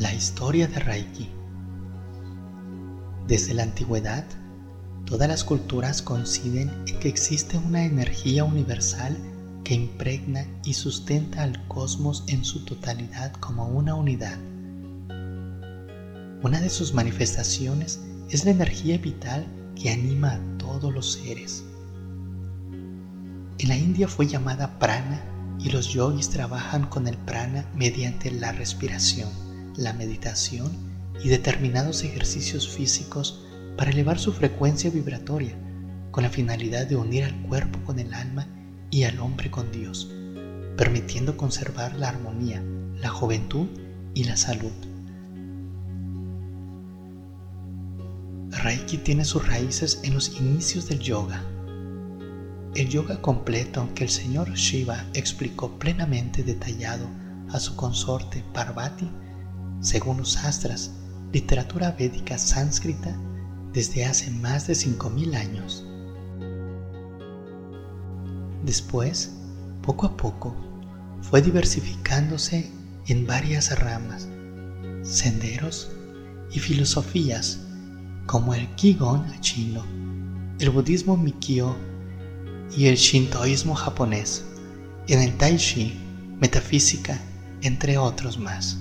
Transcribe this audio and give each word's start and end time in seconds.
La 0.00 0.12
historia 0.12 0.66
de 0.66 0.80
Reiki. 0.80 1.30
Desde 3.28 3.54
la 3.54 3.62
antigüedad, 3.62 4.24
todas 5.04 5.28
las 5.28 5.44
culturas 5.44 6.02
coinciden 6.02 6.68
en 6.88 6.98
que 6.98 7.08
existe 7.08 7.56
una 7.58 7.84
energía 7.84 8.42
universal 8.42 9.16
que 9.62 9.74
impregna 9.74 10.46
y 10.64 10.74
sustenta 10.74 11.44
al 11.44 11.68
cosmos 11.68 12.24
en 12.26 12.44
su 12.44 12.64
totalidad 12.64 13.34
como 13.34 13.68
una 13.68 13.94
unidad. 13.94 14.36
Una 16.42 16.60
de 16.60 16.70
sus 16.70 16.92
manifestaciones 16.92 18.00
es 18.30 18.44
la 18.44 18.50
energía 18.50 18.98
vital 18.98 19.46
que 19.80 19.92
anima 19.92 20.32
a 20.32 20.58
todos 20.58 20.92
los 20.92 21.12
seres. 21.12 21.64
En 23.58 23.68
la 23.68 23.76
India 23.76 24.08
fue 24.08 24.26
llamada 24.26 24.76
prana 24.80 25.22
y 25.60 25.70
los 25.70 25.90
yogis 25.90 26.30
trabajan 26.30 26.86
con 26.86 27.06
el 27.06 27.16
prana 27.16 27.64
mediante 27.76 28.32
la 28.32 28.50
respiración 28.50 29.43
la 29.76 29.92
meditación 29.92 30.70
y 31.22 31.28
determinados 31.28 32.04
ejercicios 32.04 32.68
físicos 32.68 33.44
para 33.76 33.90
elevar 33.90 34.18
su 34.18 34.32
frecuencia 34.32 34.90
vibratoria 34.90 35.54
con 36.10 36.22
la 36.22 36.30
finalidad 36.30 36.86
de 36.86 36.96
unir 36.96 37.24
al 37.24 37.42
cuerpo 37.42 37.80
con 37.84 37.98
el 37.98 38.14
alma 38.14 38.46
y 38.90 39.04
al 39.04 39.18
hombre 39.18 39.50
con 39.50 39.72
Dios, 39.72 40.10
permitiendo 40.76 41.36
conservar 41.36 41.96
la 41.96 42.08
armonía, 42.08 42.62
la 43.00 43.08
juventud 43.08 43.66
y 44.14 44.24
la 44.24 44.36
salud. 44.36 44.72
Reiki 48.50 48.98
tiene 48.98 49.24
sus 49.24 49.46
raíces 49.46 50.00
en 50.04 50.14
los 50.14 50.40
inicios 50.40 50.88
del 50.88 51.00
yoga. 51.00 51.42
El 52.76 52.88
yoga 52.88 53.20
completo 53.20 53.88
que 53.94 54.04
el 54.04 54.10
señor 54.10 54.54
Shiva 54.54 55.04
explicó 55.14 55.78
plenamente 55.78 56.44
detallado 56.44 57.08
a 57.50 57.58
su 57.58 57.74
consorte 57.76 58.44
Parvati 58.52 59.10
según 59.84 60.16
los 60.16 60.38
astras, 60.38 60.92
literatura 61.30 61.90
védica 61.90 62.38
sánscrita 62.38 63.14
desde 63.74 64.06
hace 64.06 64.30
más 64.30 64.66
de 64.66 64.72
5.000 64.72 65.34
años. 65.36 65.86
Después, 68.64 69.32
poco 69.82 70.06
a 70.06 70.16
poco, 70.16 70.56
fue 71.20 71.42
diversificándose 71.42 72.70
en 73.08 73.26
varias 73.26 73.78
ramas, 73.78 74.26
senderos 75.02 75.90
y 76.50 76.60
filosofías 76.60 77.60
como 78.24 78.54
el 78.54 78.74
Qigong 78.76 79.38
chino, 79.40 79.84
el 80.60 80.70
budismo 80.70 81.18
Mikyo 81.18 81.76
y 82.74 82.86
el 82.86 82.96
shintoísmo 82.96 83.74
japonés, 83.74 84.46
en 85.08 85.20
el 85.20 85.36
Tai 85.36 85.58
Chi, 85.58 86.00
metafísica, 86.40 87.20
entre 87.60 87.98
otros 87.98 88.38
más 88.38 88.78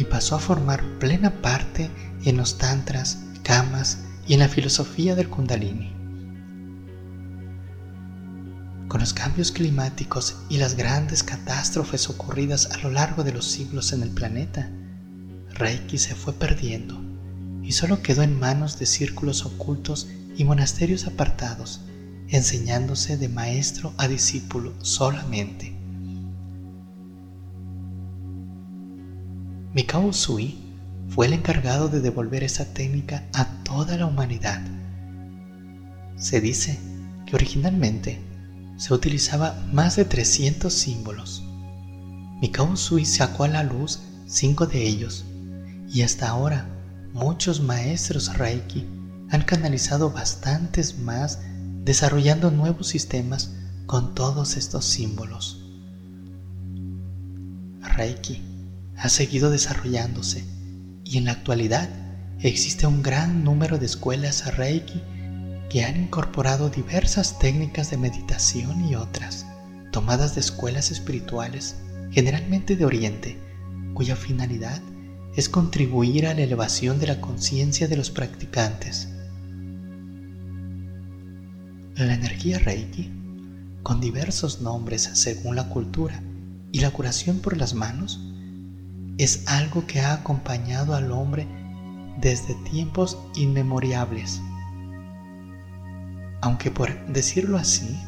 y 0.00 0.04
pasó 0.04 0.36
a 0.36 0.38
formar 0.38 0.82
plena 0.98 1.42
parte 1.42 1.90
en 2.24 2.38
los 2.38 2.56
tantras, 2.56 3.18
kamas 3.42 3.98
y 4.26 4.32
en 4.32 4.40
la 4.40 4.48
filosofía 4.48 5.14
del 5.14 5.28
kundalini. 5.28 5.92
Con 8.88 9.00
los 9.00 9.12
cambios 9.12 9.52
climáticos 9.52 10.36
y 10.48 10.56
las 10.56 10.74
grandes 10.74 11.22
catástrofes 11.22 12.08
ocurridas 12.08 12.70
a 12.70 12.78
lo 12.78 12.90
largo 12.90 13.24
de 13.24 13.32
los 13.32 13.44
siglos 13.44 13.92
en 13.92 14.02
el 14.02 14.08
planeta, 14.08 14.70
Reiki 15.50 15.98
se 15.98 16.14
fue 16.14 16.32
perdiendo 16.32 16.98
y 17.62 17.72
solo 17.72 18.00
quedó 18.00 18.22
en 18.22 18.38
manos 18.38 18.78
de 18.78 18.86
círculos 18.86 19.44
ocultos 19.44 20.08
y 20.34 20.44
monasterios 20.44 21.06
apartados, 21.06 21.82
enseñándose 22.28 23.18
de 23.18 23.28
maestro 23.28 23.92
a 23.98 24.08
discípulo 24.08 24.72
solamente. 24.82 25.79
Mikao 29.72 30.12
Sui 30.12 30.58
fue 31.10 31.26
el 31.26 31.32
encargado 31.32 31.88
de 31.88 32.00
devolver 32.00 32.42
esa 32.42 32.74
técnica 32.74 33.22
a 33.32 33.62
toda 33.62 33.96
la 33.96 34.06
humanidad. 34.06 34.60
Se 36.16 36.40
dice 36.40 36.80
que 37.24 37.36
originalmente 37.36 38.20
se 38.76 38.92
utilizaba 38.92 39.64
más 39.72 39.94
de 39.94 40.04
300 40.04 40.72
símbolos. 40.74 41.44
Mikao 42.40 42.76
Sui 42.76 43.04
sacó 43.04 43.44
a 43.44 43.48
la 43.48 43.62
luz 43.62 44.00
cinco 44.26 44.66
de 44.66 44.84
ellos 44.84 45.24
y 45.88 46.02
hasta 46.02 46.28
ahora 46.28 46.66
muchos 47.12 47.60
maestros 47.60 48.36
Reiki 48.36 48.88
han 49.30 49.42
canalizado 49.42 50.10
bastantes 50.10 50.98
más 50.98 51.38
desarrollando 51.84 52.50
nuevos 52.50 52.88
sistemas 52.88 53.52
con 53.86 54.16
todos 54.16 54.56
estos 54.56 54.84
símbolos. 54.84 55.64
Reiki 57.82 58.49
ha 59.00 59.08
seguido 59.08 59.50
desarrollándose 59.50 60.44
y 61.04 61.16
en 61.16 61.24
la 61.24 61.32
actualidad 61.32 61.88
existe 62.38 62.86
un 62.86 63.02
gran 63.02 63.44
número 63.44 63.78
de 63.78 63.86
escuelas 63.86 64.56
Reiki 64.56 65.02
que 65.70 65.84
han 65.84 66.02
incorporado 66.02 66.68
diversas 66.68 67.38
técnicas 67.38 67.90
de 67.90 67.96
meditación 67.96 68.84
y 68.86 68.96
otras, 68.96 69.46
tomadas 69.90 70.34
de 70.34 70.40
escuelas 70.40 70.90
espirituales, 70.90 71.76
generalmente 72.10 72.76
de 72.76 72.84
Oriente, 72.84 73.38
cuya 73.94 74.16
finalidad 74.16 74.82
es 75.34 75.48
contribuir 75.48 76.26
a 76.26 76.34
la 76.34 76.42
elevación 76.42 76.98
de 76.98 77.06
la 77.06 77.20
conciencia 77.22 77.88
de 77.88 77.96
los 77.96 78.10
practicantes. 78.10 79.08
La 81.94 82.14
energía 82.14 82.58
Reiki, 82.58 83.12
con 83.82 84.00
diversos 84.00 84.60
nombres 84.60 85.08
según 85.14 85.56
la 85.56 85.68
cultura, 85.68 86.22
y 86.72 86.80
la 86.80 86.90
curación 86.90 87.40
por 87.40 87.56
las 87.56 87.74
manos, 87.74 88.29
es 89.22 89.44
algo 89.46 89.86
que 89.86 90.00
ha 90.00 90.14
acompañado 90.14 90.94
al 90.94 91.12
hombre 91.12 91.46
desde 92.22 92.54
tiempos 92.70 93.18
inmemoriales. 93.36 94.40
Aunque 96.40 96.70
por 96.70 97.06
decirlo 97.06 97.58
así, 97.58 98.00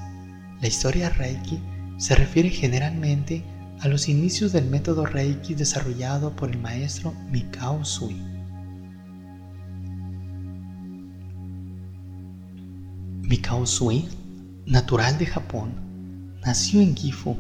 la 0.63 0.69
historia 0.69 1.11
Reiki 1.11 1.61
se 1.99 2.15
refiere 2.15 2.49
generalmente 2.49 3.45
a 3.81 3.89
los 3.89 4.09
inicios 4.09 4.53
del 4.53 4.71
método 4.71 5.05
Reiki 5.05 5.53
desarrollado 5.55 6.35
por 6.35 6.51
el 6.51 6.59
maestro 6.59 7.13
Mikao 7.31 7.85
Sui. 7.85 8.17
Mikao 13.21 13.67
Sui, 13.67 14.09
natural 14.65 15.19
de 15.19 15.27
Japón, 15.27 15.75
nació 16.41 16.81
en 16.81 16.97
Gifu 16.97 17.37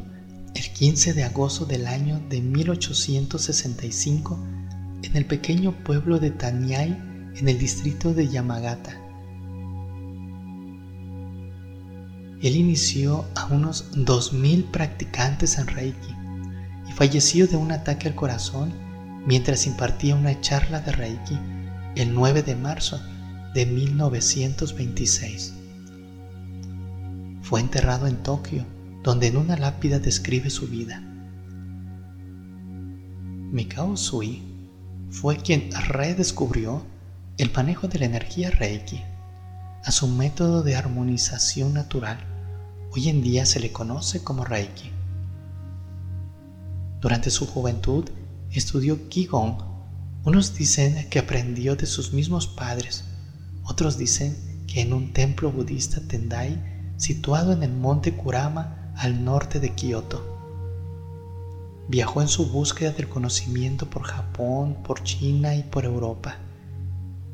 el 0.55 0.71
15 0.73 1.15
de 1.15 1.25
agosto 1.25 1.65
del 1.65 1.87
año 1.87 2.21
de 2.29 2.41
1865 2.41 4.39
en 5.03 5.17
el 5.17 5.27
pequeño 5.27 5.73
pueblo 5.85 6.19
de 6.19 6.31
Tanyai 6.31 6.91
en 7.35 7.49
el 7.49 7.59
distrito 7.59 8.13
de 8.13 8.29
Yamagata. 8.29 8.99
Él 12.43 12.57
inició 12.57 13.25
a 13.35 13.47
unos 13.47 13.93
2.000 13.93 14.71
practicantes 14.71 15.59
en 15.59 15.69
Reiki 15.69 16.15
y 16.89 16.93
falleció 16.93 17.47
de 17.47 17.57
un 17.57 17.73
ataque 17.73 18.09
al 18.09 18.15
corazón 18.15 18.73
mientras 19.27 19.67
impartía 19.67 20.17
una 20.17 20.41
charla 20.41 20.81
de 20.81 20.93
Reiki 20.93 21.39
el 21.95 22.15
9 22.15 22.43
de 22.43 22.57
marzo 22.57 23.01
de 23.55 23.67
1926. 23.67 25.55
Fue 27.43 27.61
enterrado 27.61 28.07
en 28.07 28.17
Tokio 28.17 28.67
donde 29.03 29.29
en 29.29 29.37
una 29.37 29.57
lápida 29.57 29.99
describe 29.99 30.51
su 30.51 30.69
vida. 30.69 31.01
Mikao 33.51 33.97
Sui 33.97 34.43
fue 35.11 35.37
quien 35.37 35.71
redescubrió 35.89 36.85
el 37.37 37.53
manejo 37.53 37.89
de 37.89 37.99
la 37.99 38.07
energía 38.07 38.51
Reiki 38.51 39.03
a 39.85 39.91
su 39.91 40.07
método 40.07 40.63
de 40.63 40.77
armonización 40.77 41.75
natural. 41.75 42.19
Hoy 42.93 43.09
en 43.09 43.23
día 43.23 43.45
se 43.45 43.59
le 43.59 43.73
conoce 43.73 44.23
como 44.23 44.45
Reiki. 44.45 44.91
Durante 47.01 47.31
su 47.31 47.47
juventud 47.47 48.09
estudió 48.51 49.09
Qigong. 49.09 49.59
Unos 50.25 50.57
dicen 50.57 51.09
que 51.11 51.19
aprendió 51.19 51.75
de 51.75 51.87
sus 51.87 52.13
mismos 52.13 52.47
padres, 52.47 53.05
otros 53.65 53.99
dicen 53.99 54.65
que 54.69 54.83
en 54.83 54.93
un 54.93 55.13
templo 55.13 55.51
budista 55.51 56.01
Tendai 56.01 56.95
situado 56.97 57.53
en 57.53 57.65
el 57.65 57.73
monte 57.73 58.15
Kurama 58.17 58.82
al 58.97 59.25
norte 59.25 59.61
de 59.61 59.75
Kioto. 59.75 60.23
Viajó 61.89 62.23
en 62.23 62.29
su 62.29 62.47
búsqueda 62.47 62.93
del 62.93 63.09
conocimiento 63.09 63.89
por 63.89 64.03
Japón, 64.05 64.83
por 64.83 65.03
China 65.03 65.55
y 65.55 65.63
por 65.63 65.85
Europa. 65.85 66.37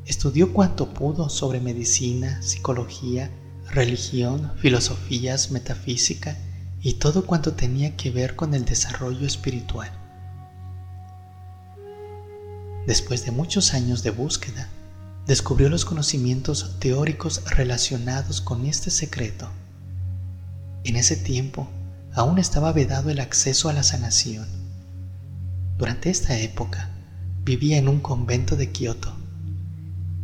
Estudió 0.05 0.53
cuanto 0.53 0.93
pudo 0.93 1.29
sobre 1.29 1.59
medicina, 1.59 2.41
psicología, 2.41 3.29
religión, 3.69 4.51
filosofías, 4.57 5.51
metafísica 5.51 6.37
y 6.81 6.93
todo 6.93 7.25
cuanto 7.25 7.53
tenía 7.53 7.95
que 7.95 8.09
ver 8.09 8.35
con 8.35 8.53
el 8.53 8.65
desarrollo 8.65 9.27
espiritual. 9.27 9.91
Después 12.87 13.23
de 13.25 13.31
muchos 13.31 13.73
años 13.73 14.01
de 14.01 14.09
búsqueda, 14.09 14.67
descubrió 15.27 15.69
los 15.69 15.85
conocimientos 15.85 16.79
teóricos 16.79 17.43
relacionados 17.45 18.41
con 18.41 18.65
este 18.65 18.89
secreto 18.89 19.49
en 20.83 20.95
ese 20.95 21.15
tiempo 21.15 21.67
aún 22.13 22.39
estaba 22.39 22.71
vedado 22.71 23.09
el 23.09 23.19
acceso 23.19 23.69
a 23.69 23.73
la 23.73 23.83
sanación. 23.83 24.47
Durante 25.77 26.09
esta 26.09 26.37
época 26.37 26.89
vivía 27.43 27.77
en 27.77 27.87
un 27.87 27.99
convento 27.99 28.55
de 28.55 28.71
Kioto. 28.71 29.15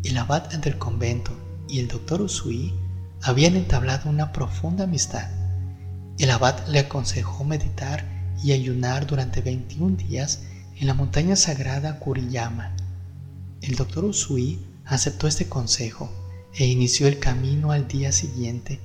El 0.04 0.18
abad 0.18 0.54
del 0.54 0.78
convento 0.78 1.32
y 1.68 1.80
el 1.80 1.88
doctor 1.88 2.22
Usui 2.22 2.74
habían 3.22 3.56
entablado 3.56 4.10
una 4.10 4.32
profunda 4.32 4.84
amistad. 4.84 5.30
El 6.20 6.30
abad 6.30 6.68
le 6.68 6.80
aconsejó 6.80 7.44
meditar 7.44 8.06
y 8.44 8.52
ayunar 8.52 9.08
durante 9.08 9.42
21 9.42 9.98
días 9.98 10.44
en 10.78 10.88
la 10.88 10.94
montaña 10.94 11.36
sagrada 11.36 12.00
Kuriyama. 12.00 12.76
El 13.62 13.76
doctor 13.76 14.06
Usui 14.06 14.60
aceptó 14.86 15.28
este 15.28 15.48
consejo 15.48 16.12
e 16.54 16.66
inició 16.66 17.08
el 17.08 17.20
camino 17.20 17.72
al 17.72 17.88
día 17.88 18.12
siguiente, 18.12 18.80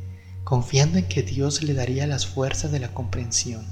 confiando 0.50 0.98
en 0.98 1.04
que 1.04 1.22
Dios 1.22 1.62
le 1.62 1.74
daría 1.74 2.08
las 2.08 2.26
fuerzas 2.26 2.72
de 2.72 2.80
la 2.80 2.92
comprensión. 2.92 3.64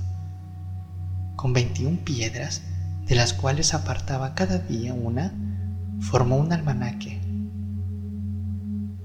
Con 1.35 1.53
21 1.53 2.05
piedras, 2.05 2.63
de 3.05 3.17
las 3.17 3.33
cuales 3.33 3.75
apartaba 3.75 4.37
cada 4.37 4.59
día 4.59 4.95
una, 4.95 5.35
formó 5.99 6.37
un 6.37 6.53
almanaque. 6.53 7.21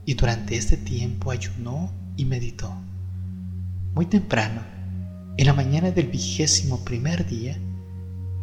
Y 0.05 0.13
durante 0.13 0.55
este 0.55 0.77
tiempo 0.77 1.31
ayunó 1.31 1.91
y 2.15 2.25
meditó. 2.25 2.71
Muy 3.95 4.05
temprano, 4.05 4.61
en 5.37 5.47
la 5.47 5.53
mañana 5.53 5.89
del 5.89 6.09
vigésimo 6.09 6.85
primer 6.85 7.27
día, 7.27 7.57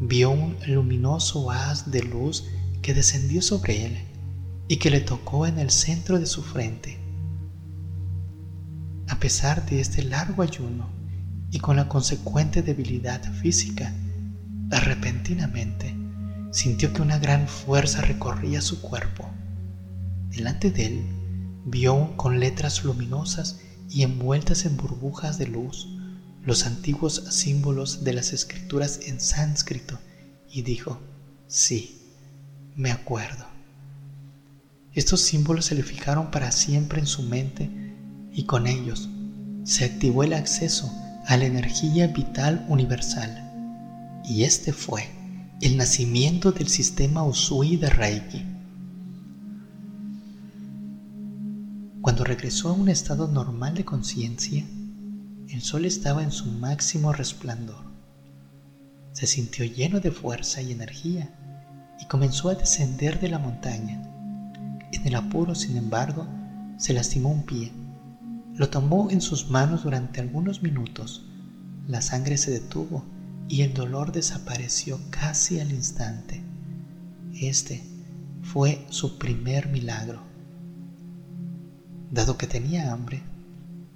vio 0.01 0.31
un 0.31 0.57
luminoso 0.67 1.53
haz 1.53 1.93
de 1.93 2.03
luz 2.03 2.49
que 2.83 2.95
descendió 2.95 3.43
sobre 3.43 3.87
él 3.87 3.99
y 4.67 4.79
que 4.79 4.91
le 4.91 5.01
tocó 5.01 5.47
en 5.47 5.61
el 5.61 5.71
centro 5.71 6.19
de 6.19 6.27
su 6.27 6.43
frente. 6.43 7.00
A 9.11 9.19
pesar 9.19 9.67
de 9.67 9.81
este 9.81 10.05
largo 10.05 10.41
ayuno 10.41 10.89
y 11.51 11.59
con 11.59 11.75
la 11.75 11.89
consecuente 11.89 12.63
debilidad 12.63 13.21
física, 13.35 13.93
repentinamente 14.69 15.97
sintió 16.53 16.93
que 16.93 17.03
una 17.03 17.19
gran 17.19 17.49
fuerza 17.49 18.03
recorría 18.03 18.61
su 18.61 18.81
cuerpo. 18.81 19.29
Delante 20.29 20.71
de 20.71 20.87
él 20.87 21.07
vio 21.67 22.17
con 22.17 22.39
letras 22.39 22.85
luminosas 22.85 23.59
y 23.89 24.05
envueltas 24.05 24.65
en 24.65 24.77
burbujas 24.77 25.39
de 25.39 25.49
luz 25.49 25.89
los 26.45 26.65
antiguos 26.65 27.25
símbolos 27.31 28.05
de 28.05 28.13
las 28.13 28.33
escrituras 28.33 29.01
en 29.07 29.21
sánscrito 29.21 29.99
y 30.49 30.63
dijo, 30.63 31.01
sí, 31.49 32.01
me 32.77 32.93
acuerdo. 32.93 33.45
Estos 34.95 35.21
símbolos 35.21 35.65
se 35.65 35.75
le 35.75 35.83
fijaron 35.83 36.31
para 36.31 36.53
siempre 36.53 37.01
en 37.01 37.09
su 37.09 37.25
mente 37.25 37.80
y 38.33 38.45
con 38.45 38.67
ellos 38.67 39.09
se 39.65 39.85
activó 39.85 40.25
el 40.25 40.33
acceso 40.33 40.91
a 41.27 41.37
la 41.37 41.45
energía 41.45 42.07
vital 42.07 42.65
universal. 42.69 43.47
Y 44.25 44.45
este 44.45 44.73
fue 44.73 45.09
el 45.61 45.77
nacimiento 45.77 46.53
del 46.53 46.69
sistema 46.69 47.23
Usui 47.23 47.77
de 47.77 47.91
Reiki. 47.91 48.45
Cuando 52.01 52.25
regresó 52.25 52.71
a 52.71 52.73
un 52.73 52.89
estado 52.89 53.29
normal 53.29 53.75
de 53.75 53.85
conciencia, 53.85 54.65
el 55.51 55.61
sol 55.61 55.85
estaba 55.85 56.23
en 56.23 56.33
su 56.33 56.47
máximo 56.47 57.13
resplandor. 57.13 57.85
Se 59.13 59.27
sintió 59.27 59.65
lleno 59.65 60.01
de 60.01 60.11
fuerza 60.11 60.63
y 60.63 60.73
energía 60.73 61.29
y 62.01 62.07
comenzó 62.07 62.49
a 62.49 62.55
descender 62.55 63.21
de 63.21 63.29
la 63.29 63.39
montaña. 63.39 64.03
En 64.93 65.07
el 65.07 65.15
apuro, 65.15 65.55
sin 65.55 65.77
embargo, 65.77 66.27
se 66.79 66.95
lastimó 66.95 67.29
un 67.29 67.43
pie. 67.43 67.71
Lo 68.61 68.69
tomó 68.69 69.11
en 69.11 69.23
sus 69.23 69.49
manos 69.49 69.85
durante 69.85 70.21
algunos 70.21 70.63
minutos. 70.63 71.25
La 71.89 72.03
sangre 72.03 72.37
se 72.37 72.51
detuvo 72.51 73.07
y 73.49 73.63
el 73.63 73.73
dolor 73.73 74.13
desapareció 74.13 75.01
casi 75.09 75.61
al 75.61 75.73
instante. 75.73 76.43
Este 77.33 77.83
fue 78.43 78.85
su 78.91 79.17
primer 79.17 79.71
milagro. 79.71 80.21
Dado 82.11 82.37
que 82.37 82.47
tenía 82.47 82.93
hambre, 82.93 83.23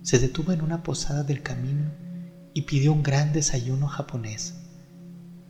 se 0.00 0.18
detuvo 0.18 0.52
en 0.52 0.62
una 0.62 0.82
posada 0.82 1.24
del 1.24 1.42
camino 1.42 1.90
y 2.54 2.62
pidió 2.62 2.94
un 2.94 3.02
gran 3.02 3.34
desayuno 3.34 3.86
japonés. 3.86 4.54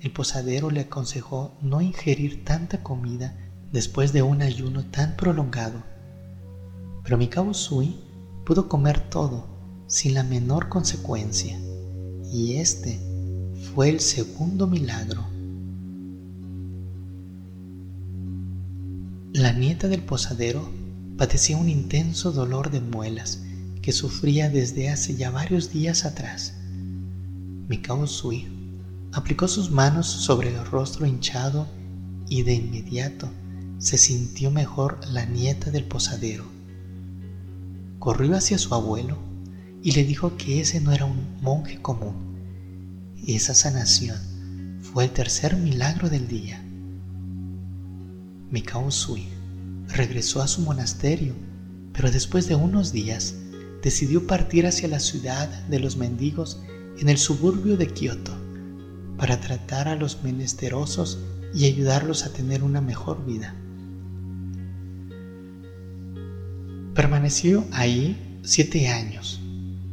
El 0.00 0.10
posadero 0.10 0.72
le 0.72 0.80
aconsejó 0.80 1.56
no 1.62 1.80
ingerir 1.80 2.44
tanta 2.44 2.82
comida 2.82 3.36
después 3.70 4.12
de 4.12 4.22
un 4.22 4.42
ayuno 4.42 4.84
tan 4.86 5.14
prolongado, 5.14 5.84
pero 7.04 7.16
Mikao 7.16 7.54
Sui 7.54 8.03
pudo 8.44 8.68
comer 8.68 9.08
todo 9.10 9.46
sin 9.86 10.14
la 10.14 10.22
menor 10.22 10.68
consecuencia, 10.68 11.58
y 12.32 12.54
este 12.54 13.00
fue 13.74 13.88
el 13.88 14.00
segundo 14.00 14.66
milagro. 14.66 15.24
La 19.32 19.52
nieta 19.52 19.88
del 19.88 20.02
posadero 20.02 20.68
padecía 21.16 21.56
un 21.56 21.68
intenso 21.68 22.32
dolor 22.32 22.70
de 22.70 22.80
muelas 22.80 23.42
que 23.82 23.92
sufría 23.92 24.48
desde 24.48 24.90
hace 24.90 25.16
ya 25.16 25.30
varios 25.30 25.72
días 25.72 26.04
atrás. 26.04 26.54
Mikao 27.68 28.06
Sui 28.06 28.46
aplicó 29.12 29.48
sus 29.48 29.70
manos 29.70 30.06
sobre 30.06 30.54
el 30.54 30.64
rostro 30.66 31.06
hinchado 31.06 31.66
y 32.28 32.42
de 32.42 32.54
inmediato 32.54 33.28
se 33.78 33.98
sintió 33.98 34.50
mejor 34.50 35.00
la 35.10 35.24
nieta 35.24 35.70
del 35.70 35.84
posadero. 35.84 36.53
Corrió 38.04 38.36
hacia 38.36 38.58
su 38.58 38.74
abuelo 38.74 39.16
y 39.82 39.92
le 39.92 40.04
dijo 40.04 40.36
que 40.36 40.60
ese 40.60 40.78
no 40.78 40.92
era 40.92 41.06
un 41.06 41.38
monje 41.40 41.80
común. 41.80 42.36
Esa 43.26 43.54
sanación 43.54 44.18
fue 44.82 45.04
el 45.04 45.10
tercer 45.10 45.56
milagro 45.56 46.10
del 46.10 46.28
día. 46.28 46.62
Mikao 48.50 48.90
Sui 48.90 49.26
regresó 49.88 50.42
a 50.42 50.48
su 50.48 50.60
monasterio, 50.60 51.32
pero 51.94 52.10
después 52.10 52.46
de 52.46 52.56
unos 52.56 52.92
días 52.92 53.36
decidió 53.82 54.26
partir 54.26 54.66
hacia 54.66 54.86
la 54.86 55.00
ciudad 55.00 55.48
de 55.68 55.78
los 55.78 55.96
mendigos 55.96 56.60
en 56.98 57.08
el 57.08 57.16
suburbio 57.16 57.78
de 57.78 57.86
Kioto 57.86 58.36
para 59.16 59.40
tratar 59.40 59.88
a 59.88 59.96
los 59.96 60.22
menesterosos 60.22 61.20
y 61.54 61.64
ayudarlos 61.64 62.26
a 62.26 62.34
tener 62.34 62.64
una 62.64 62.82
mejor 62.82 63.24
vida. 63.24 63.54
Permaneció 66.94 67.64
ahí 67.72 68.38
siete 68.44 68.88
años, 68.88 69.40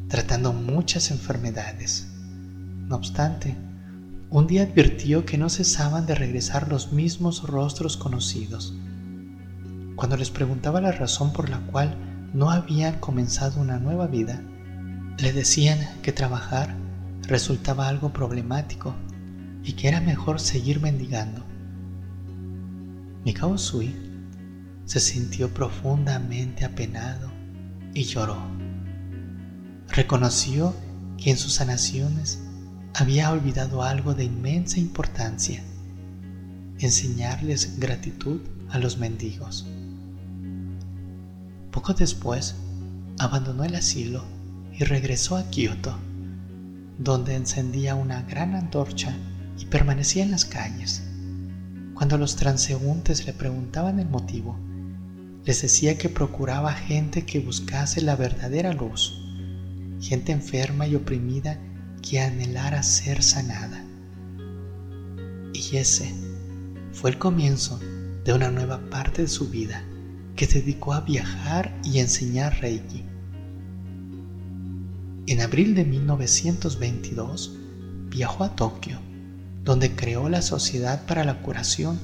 tratando 0.08 0.53
muchas 0.53 1.10
enfermedades. 1.10 2.08
No 2.88 2.96
obstante, 2.96 3.58
un 4.29 4.46
día 4.46 4.63
advirtió 4.63 5.25
que 5.25 5.36
no 5.36 5.50
cesaban 5.50 6.05
de 6.05 6.13
regresar 6.13 6.70
los 6.70 6.91
mismos 6.93 7.41
rostros 7.41 7.98
conocidos. 7.98 8.75
Cuando 9.96 10.15
les 10.15 10.29
preguntaba 10.29 10.79
la 10.79 10.91
razón 10.91 11.34
por 11.34 11.50
la 11.50 11.58
cual 11.62 11.98
no 12.36 12.51
habían 12.51 13.00
comenzado 13.00 13.60
una 13.60 13.79
nueva 13.79 14.05
vida, 14.05 14.39
le 15.17 15.34
decían 15.34 15.79
que 16.03 16.12
trabajar 16.12 16.75
resultaba 17.24 17.88
algo 17.88 18.13
problemático 18.13 18.93
y 19.63 19.74
que 19.74 19.88
era 19.88 20.01
mejor 20.01 20.39
seguir 20.39 20.79
mendigando. 20.79 21.43
Mikao 23.25 23.58
Sui 23.58 24.11
se 24.85 25.00
sintió 25.00 25.53
profundamente 25.53 26.65
apenado 26.65 27.31
y 27.93 28.03
lloró. 28.03 28.38
Reconoció 29.89 30.75
que 31.17 31.31
en 31.31 31.38
sus 31.38 31.53
sanaciones 31.53 32.39
había 32.93 33.31
olvidado 33.31 33.83
algo 33.83 34.13
de 34.13 34.25
inmensa 34.25 34.79
importancia, 34.79 35.63
enseñarles 36.79 37.79
gratitud 37.79 38.41
a 38.69 38.79
los 38.79 38.97
mendigos. 38.97 39.67
Poco 41.71 41.93
después, 41.93 42.55
abandonó 43.19 43.63
el 43.63 43.75
asilo 43.75 44.23
y 44.73 44.83
regresó 44.83 45.38
a 45.38 45.43
Kioto, 45.50 45.97
donde 46.97 47.35
encendía 47.35 47.95
una 47.95 48.23
gran 48.23 48.55
antorcha 48.55 49.15
y 49.57 49.65
permanecía 49.65 50.23
en 50.23 50.31
las 50.31 50.45
calles. 50.45 51.03
Cuando 51.93 52.17
los 52.17 52.35
transeúntes 52.35 53.25
le 53.25 53.33
preguntaban 53.33 54.00
el 54.00 54.09
motivo, 54.09 54.57
les 55.45 55.62
decía 55.62 55.98
que 55.98 56.10
procuraba 56.10 56.74
gente 56.74 57.25
que 57.25 57.39
buscase 57.39 58.01
la 58.01 58.15
verdadera 58.15 58.74
luz, 58.74 59.19
gente 60.00 60.31
enferma 60.31 60.88
y 60.88 60.95
oprimida 60.95 61.60
que 62.01 62.19
anhelara 62.19 62.83
ser 62.83 63.24
sanada. 63.24 63.83
Y 65.53 65.77
ese 65.77 66.13
fue 66.93 67.12
el 67.12 67.17
comienzo 67.17 67.79
de 68.24 68.33
una 68.33 68.51
nueva 68.51 68.79
parte 68.89 69.24
de 69.24 69.27
su 69.27 69.50
vida 69.50 69.83
que 70.36 70.45
se 70.45 70.62
dedicó 70.62 70.93
a 70.93 71.01
viajar 71.01 71.75
y 71.83 72.00
enseñar 72.00 72.60
Reiki. 72.62 73.03
En 75.27 75.41
abril 75.41 75.75
de 75.75 75.86
1922 75.86 77.57
viajó 78.10 78.43
a 78.43 78.55
Tokio, 78.55 79.00
donde 79.63 79.95
creó 79.95 80.29
la 80.29 80.41
Sociedad 80.41 81.05
para 81.05 81.24
la 81.24 81.41
Curación 81.41 82.00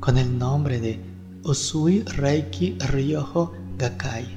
con 0.00 0.18
el 0.18 0.38
nombre 0.38 0.80
de 0.80 1.11
Usui 1.44 2.04
Reiki 2.04 2.78
Ryoho 2.78 3.52
Gakai, 3.76 4.28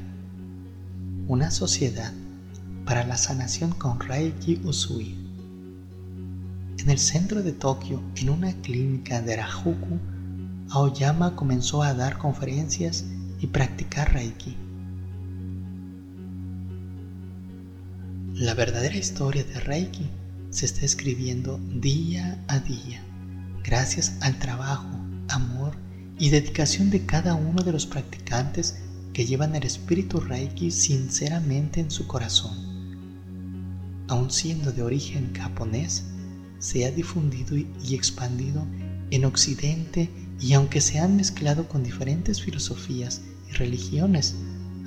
una 1.28 1.52
sociedad 1.52 2.12
para 2.84 3.06
la 3.06 3.16
sanación 3.16 3.70
con 3.74 4.00
Reiki 4.00 4.60
Usui. 4.64 5.16
En 6.80 6.90
el 6.90 6.98
centro 6.98 7.44
de 7.44 7.52
Tokio, 7.52 8.02
en 8.16 8.32
una 8.32 8.54
clínica 8.54 9.22
de 9.22 9.34
Arajuku, 9.34 10.00
Aoyama 10.72 11.36
comenzó 11.36 11.84
a 11.84 11.94
dar 11.94 12.18
conferencias 12.18 13.06
y 13.40 13.46
practicar 13.46 14.12
Reiki. 14.12 14.58
La 18.34 18.56
verdadera 18.56 18.98
historia 18.98 19.44
de 19.44 19.60
Reiki 19.60 20.10
se 20.50 20.66
está 20.66 20.84
escribiendo 20.84 21.60
día 21.76 22.44
a 22.48 22.58
día, 22.58 23.04
gracias 23.64 24.18
al 24.22 24.40
trabajo, 24.40 24.90
amor 25.28 25.85
y 26.18 26.30
dedicación 26.30 26.90
de 26.90 27.06
cada 27.06 27.36
uno 27.36 27.64
de 27.64 27.72
los 27.72 27.86
practicantes 27.86 28.78
que 29.14 29.26
llevan 29.26 29.56
el 29.56 29.64
espíritu 29.64 30.20
Reiki 30.20 30.72
sinceramente 30.72 31.80
en 31.80 31.92
su 31.92 32.08
corazón. 32.08 32.54
Aun 34.08 34.32
siendo 34.32 34.72
de 34.72 34.84
origen 34.84 35.34
japonés, 35.34 36.06
se 36.60 36.86
ha 36.86 36.92
difundido 36.92 37.58
y 37.58 37.96
expandido 37.96 38.66
en 39.12 39.26
Occidente 39.26 40.10
y 40.40 40.54
aunque 40.54 40.82
se 40.82 41.00
han 41.00 41.16
mezclado 41.16 41.68
con 41.68 41.84
diferentes 41.84 42.42
filosofías 42.42 43.22
y 43.50 43.54
religiones, 43.54 44.36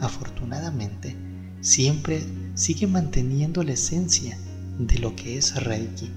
afortunadamente, 0.00 1.16
siempre 1.60 2.22
sigue 2.54 2.86
manteniendo 2.86 3.62
la 3.62 3.72
esencia 3.72 4.38
de 4.78 4.98
lo 4.98 5.14
que 5.14 5.36
es 5.36 5.54
Reiki. 5.62 6.10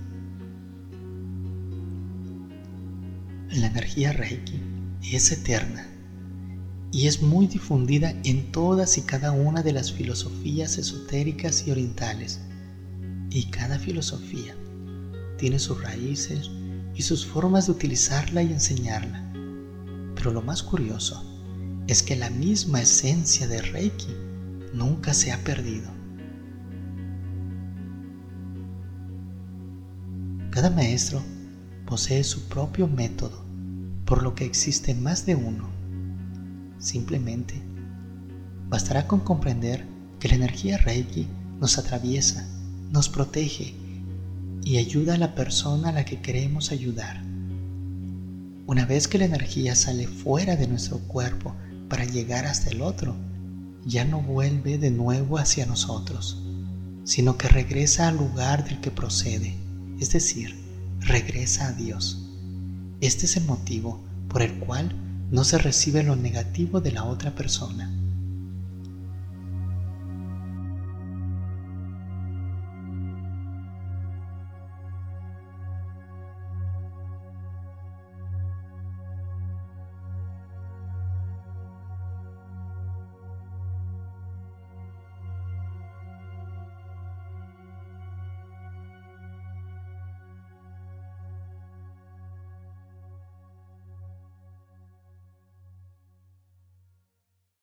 La 3.51 3.67
energía 3.67 4.13
Reiki 4.13 4.59
es 5.03 5.31
eterna 5.31 5.87
y 6.91 7.07
es 7.07 7.21
muy 7.21 7.47
difundida 7.47 8.13
en 8.23 8.51
todas 8.51 8.97
y 8.97 9.01
cada 9.01 9.31
una 9.31 9.63
de 9.63 9.71
las 9.71 9.91
filosofías 9.91 10.77
esotéricas 10.77 11.65
y 11.65 11.71
orientales. 11.71 12.41
Y 13.29 13.45
cada 13.45 13.79
filosofía 13.79 14.55
tiene 15.37 15.57
sus 15.57 15.81
raíces 15.81 16.51
y 16.93 17.01
sus 17.01 17.25
formas 17.25 17.67
de 17.67 17.71
utilizarla 17.71 18.43
y 18.43 18.51
enseñarla. 18.51 19.31
Pero 20.15 20.31
lo 20.31 20.41
más 20.41 20.61
curioso 20.61 21.23
es 21.87 22.03
que 22.03 22.15
la 22.17 22.29
misma 22.29 22.81
esencia 22.81 23.47
de 23.47 23.61
Reiki 23.61 24.13
nunca 24.73 25.13
se 25.13 25.31
ha 25.31 25.37
perdido. 25.43 25.89
Cada 30.51 30.69
maestro 30.69 31.21
posee 31.85 32.25
su 32.25 32.41
propio 32.49 32.87
método, 32.87 33.45
por 34.11 34.23
lo 34.23 34.35
que 34.35 34.43
existe 34.43 34.93
más 34.93 35.25
de 35.25 35.35
uno. 35.35 35.69
Simplemente, 36.79 37.61
bastará 38.67 39.07
con 39.07 39.21
comprender 39.21 39.87
que 40.19 40.27
la 40.27 40.35
energía 40.35 40.77
Reiki 40.77 41.29
nos 41.61 41.77
atraviesa, 41.77 42.45
nos 42.91 43.07
protege 43.07 43.73
y 44.65 44.79
ayuda 44.79 45.13
a 45.13 45.17
la 45.17 45.33
persona 45.33 45.87
a 45.87 45.91
la 45.93 46.03
que 46.03 46.19
queremos 46.19 46.73
ayudar. 46.73 47.23
Una 48.67 48.85
vez 48.85 49.07
que 49.07 49.17
la 49.17 49.23
energía 49.23 49.75
sale 49.75 50.07
fuera 50.07 50.57
de 50.57 50.67
nuestro 50.67 50.99
cuerpo 50.99 51.55
para 51.87 52.03
llegar 52.03 52.45
hasta 52.45 52.69
el 52.69 52.81
otro, 52.81 53.15
ya 53.85 54.03
no 54.03 54.21
vuelve 54.21 54.77
de 54.77 54.91
nuevo 54.91 55.37
hacia 55.37 55.65
nosotros, 55.65 56.43
sino 57.05 57.37
que 57.37 57.47
regresa 57.47 58.09
al 58.09 58.17
lugar 58.17 58.65
del 58.65 58.81
que 58.81 58.91
procede, 58.91 59.55
es 60.01 60.11
decir, 60.11 60.53
regresa 60.99 61.67
a 61.67 61.71
Dios. 61.71 62.30
Este 63.01 63.25
es 63.25 63.35
el 63.35 63.45
motivo 63.45 63.99
por 64.29 64.43
el 64.43 64.53
cual 64.59 64.91
no 65.31 65.43
se 65.43 65.57
recibe 65.57 66.03
lo 66.03 66.15
negativo 66.15 66.81
de 66.81 66.91
la 66.91 67.05
otra 67.05 67.33
persona. 67.33 67.91